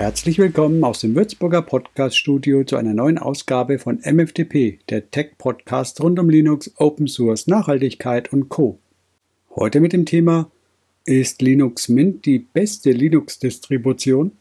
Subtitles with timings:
[0.00, 5.32] Herzlich willkommen aus dem Würzburger Podcast Studio zu einer neuen Ausgabe von MFTP, der Tech
[5.36, 8.78] Podcast rund um Linux, Open Source, Nachhaltigkeit und Co.
[9.54, 10.50] Heute mit dem Thema
[11.04, 14.32] Ist Linux Mint die beste Linux-Distribution?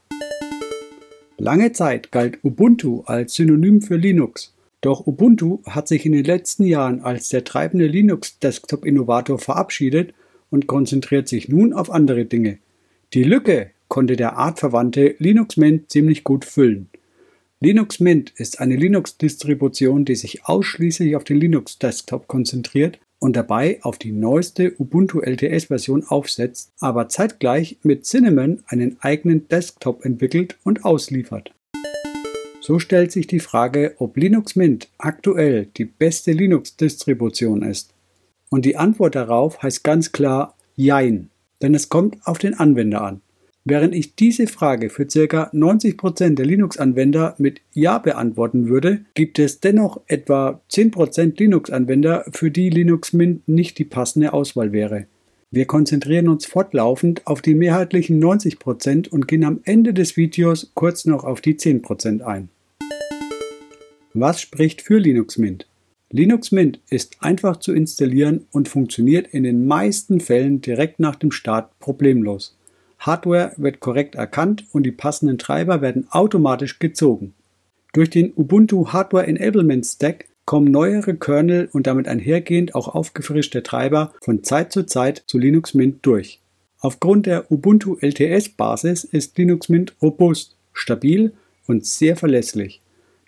[1.38, 4.56] Lange Zeit galt Ubuntu als Synonym für Linux.
[4.80, 10.14] Doch Ubuntu hat sich in den letzten Jahren als der treibende Linux-Desktop-Innovator verabschiedet
[10.52, 12.60] und konzentriert sich nun auf andere Dinge.
[13.14, 16.90] Die Lücke konnte der artverwandte Linux Mint ziemlich gut füllen.
[17.60, 23.98] Linux Mint ist eine Linux-Distribution, die sich ausschließlich auf den Linux-Desktop konzentriert und dabei auf
[23.98, 31.54] die neueste Ubuntu LTS-Version aufsetzt, aber zeitgleich mit Cinnamon einen eigenen Desktop entwickelt und ausliefert.
[32.62, 37.94] So stellt sich die Frage, ob Linux Mint aktuell die beste Linux-Distribution ist.
[38.50, 41.30] Und die Antwort darauf heißt ganz klar Jein,
[41.62, 43.22] denn es kommt auf den Anwender an.
[43.66, 45.50] Während ich diese Frage für ca.
[45.54, 52.70] 90% der Linux-Anwender mit Ja beantworten würde, gibt es dennoch etwa 10% Linux-Anwender, für die
[52.70, 55.06] Linux Mint nicht die passende Auswahl wäre.
[55.52, 61.06] Wir konzentrieren uns fortlaufend auf die mehrheitlichen 90% und gehen am Ende des Videos kurz
[61.06, 62.50] noch auf die 10% ein.
[64.14, 65.68] Was spricht für Linux Mint?
[66.12, 71.32] Linux Mint ist einfach zu installieren und funktioniert in den meisten Fällen direkt nach dem
[71.32, 72.56] Start problemlos.
[73.00, 77.34] Hardware wird korrekt erkannt und die passenden Treiber werden automatisch gezogen.
[77.94, 84.14] Durch den Ubuntu Hardware Enablement Stack kommen neuere Kernel und damit einhergehend auch aufgefrischte Treiber
[84.22, 86.40] von Zeit zu Zeit zu Linux Mint durch.
[86.80, 91.34] Aufgrund der Ubuntu LTS Basis ist Linux Mint robust, stabil
[91.68, 92.82] und sehr verlässlich.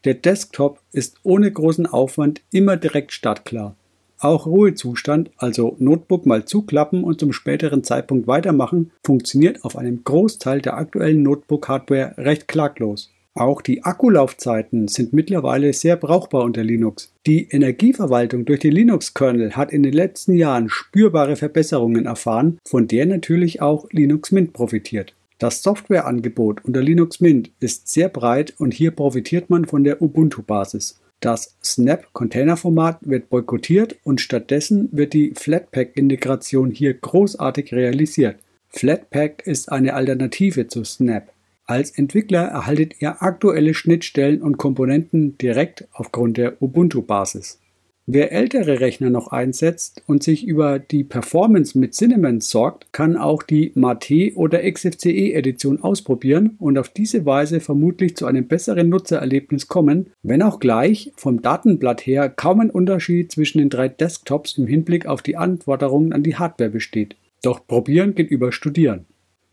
[0.03, 3.75] Der Desktop ist ohne großen Aufwand immer direkt startklar.
[4.21, 10.61] Auch Ruhezustand, also Notebook mal zuklappen und zum späteren Zeitpunkt weitermachen, funktioniert auf einem Großteil
[10.61, 13.09] der aktuellen Notebook-Hardware recht klaglos.
[13.33, 17.11] Auch die Akkulaufzeiten sind mittlerweile sehr brauchbar unter Linux.
[17.25, 23.07] Die Energieverwaltung durch den Linux-Kernel hat in den letzten Jahren spürbare Verbesserungen erfahren, von der
[23.07, 25.15] natürlich auch Linux Mint profitiert.
[25.39, 31.00] Das Softwareangebot unter Linux Mint ist sehr breit und hier profitiert man von der Ubuntu-Basis.
[31.21, 38.37] Das Snap-Containerformat wird boykottiert und stattdessen wird die Flatpak-Integration hier großartig realisiert.
[38.69, 41.31] Flatpak ist eine Alternative zu Snap.
[41.67, 47.60] Als Entwickler erhaltet ihr aktuelle Schnittstellen und Komponenten direkt aufgrund der Ubuntu-Basis.
[48.07, 53.43] Wer ältere Rechner noch einsetzt und sich über die Performance mit Cinnamon sorgt, kann auch
[53.43, 59.67] die Mate oder XFCE Edition ausprobieren und auf diese Weise vermutlich zu einem besseren Nutzererlebnis
[59.67, 64.65] kommen, wenn auch gleich vom Datenblatt her kaum ein Unterschied zwischen den drei Desktops im
[64.65, 67.15] Hinblick auf die Anforderungen an die Hardware besteht.
[67.43, 69.05] Doch probieren geht über studieren.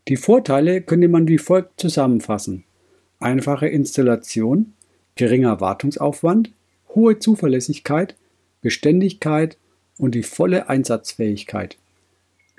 [0.07, 2.63] Die Vorteile könnte man wie folgt zusammenfassen.
[3.19, 4.73] Einfache Installation,
[5.15, 6.51] geringer Wartungsaufwand,
[6.95, 8.15] hohe Zuverlässigkeit,
[8.61, 9.57] Beständigkeit
[9.97, 11.77] und die volle Einsatzfähigkeit.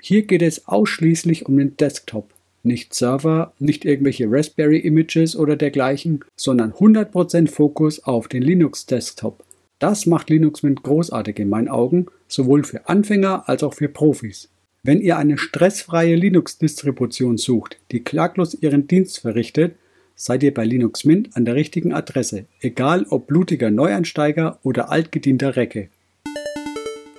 [0.01, 6.23] Hier geht es ausschließlich um den Desktop, nicht Server, nicht irgendwelche Raspberry Images oder dergleichen,
[6.35, 9.43] sondern 100% Fokus auf den Linux Desktop.
[9.79, 14.49] Das macht Linux Mint großartig in meinen Augen, sowohl für Anfänger als auch für Profis.
[14.83, 19.75] Wenn ihr eine stressfreie Linux-Distribution sucht, die klaglos ihren Dienst verrichtet,
[20.15, 25.55] seid ihr bei Linux Mint an der richtigen Adresse, egal ob blutiger Neueinsteiger oder altgedienter
[25.55, 25.89] Recke.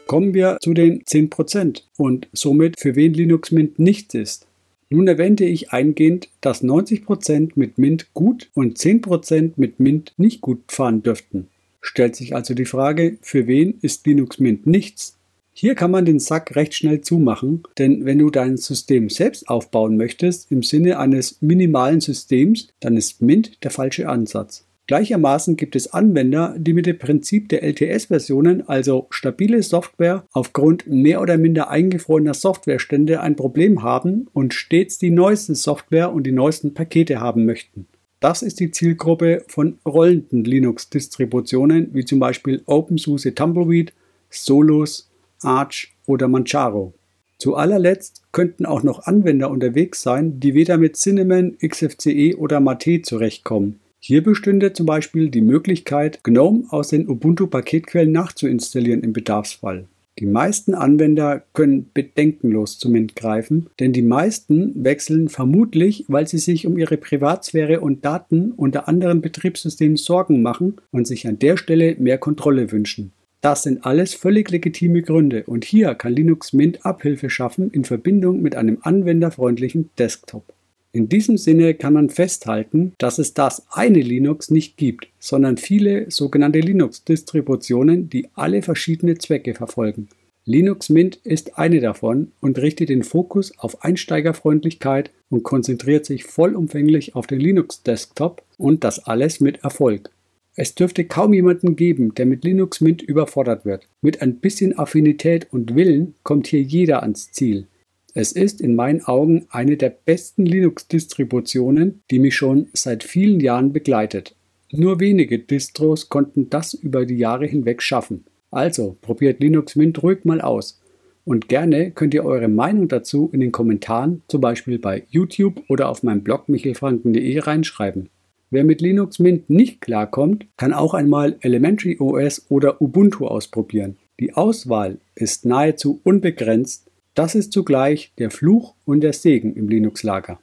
[0.07, 4.47] Kommen wir zu den 10% und somit für wen Linux Mint nichts ist.
[4.91, 10.61] Nun erwähnte ich eingehend, dass 90% mit Mint gut und 10% mit Mint nicht gut
[10.69, 11.49] fahren dürften.
[11.81, 15.17] Stellt sich also die Frage, für wen ist Linux Mint nichts
[15.55, 19.97] hier kann man den Sack recht schnell zumachen, denn wenn du dein System selbst aufbauen
[19.97, 24.67] möchtest im Sinne eines minimalen Systems, dann ist Mint der falsche Ansatz.
[24.89, 31.21] Gleichermaßen gibt es Anwender, die mit dem Prinzip der LTS-Versionen, also stabile Software, aufgrund mehr
[31.21, 36.75] oder minder eingefrorener Softwarestände ein Problem haben und stets die neueste Software und die neuesten
[36.75, 37.87] Pakete haben möchten.
[38.21, 43.93] Das ist die Zielgruppe von rollenden Linux-Distributionen wie zum Beispiel OpenSUSE Tumbleweed,
[44.31, 45.12] Solus,
[45.45, 46.95] Arch oder Manjaro.
[47.39, 53.03] Zu allerletzt könnten auch noch Anwender unterwegs sein, die weder mit Cinnamon, XFCE oder Mate
[53.03, 53.81] zurechtkommen.
[53.99, 59.87] Hier bestünde zum Beispiel die Möglichkeit, GNOME aus den Ubuntu-Paketquellen nachzuinstallieren im Bedarfsfall.
[60.19, 66.39] Die meisten Anwender können bedenkenlos zum Mint greifen, denn die meisten wechseln vermutlich, weil sie
[66.39, 71.57] sich um ihre Privatsphäre und Daten unter anderen Betriebssystemen Sorgen machen und sich an der
[71.57, 73.13] Stelle mehr Kontrolle wünschen.
[73.43, 78.41] Das sind alles völlig legitime Gründe und hier kann Linux Mint Abhilfe schaffen in Verbindung
[78.41, 80.45] mit einem anwenderfreundlichen Desktop.
[80.93, 86.09] In diesem Sinne kann man festhalten, dass es das eine Linux nicht gibt, sondern viele
[86.09, 90.09] sogenannte Linux-Distributionen, die alle verschiedene Zwecke verfolgen.
[90.45, 97.17] Linux Mint ist eine davon und richtet den Fokus auf Einsteigerfreundlichkeit und konzentriert sich vollumfänglich
[97.17, 100.11] auf den Linux-Desktop und das alles mit Erfolg.
[100.55, 103.89] Es dürfte kaum jemanden geben, der mit Linux Mint überfordert wird.
[104.03, 107.67] Mit ein bisschen Affinität und Willen kommt hier jeder ans Ziel.
[108.15, 113.73] Es ist in meinen Augen eine der besten Linux-Distributionen, die mich schon seit vielen Jahren
[113.73, 114.37] begleitet.
[114.71, 118.25] Nur wenige Distros konnten das über die Jahre hinweg schaffen.
[118.51, 120.83] Also probiert Linux Mint ruhig mal aus.
[121.25, 125.89] Und gerne könnt ihr eure Meinung dazu in den Kommentaren, zum Beispiel bei YouTube oder
[125.89, 128.11] auf meinem Blog michelfranken.de reinschreiben.
[128.53, 133.97] Wer mit Linux Mint nicht klarkommt, kann auch einmal Elementary OS oder Ubuntu ausprobieren.
[134.21, 140.39] Die Auswahl ist nahezu unbegrenzt das ist zugleich der Fluch und der Segen im Linux-Lager.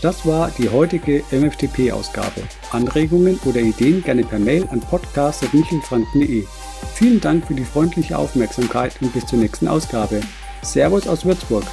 [0.00, 2.42] Das war die heutige MFTP-Ausgabe.
[2.72, 6.44] Anregungen oder Ideen gerne per Mail an podcast.michelfranken.de.
[6.94, 10.20] Vielen Dank für die freundliche Aufmerksamkeit und bis zur nächsten Ausgabe.
[10.62, 11.64] Servus aus Würzburg.